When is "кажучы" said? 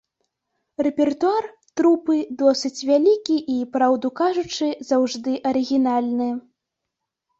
4.23-4.73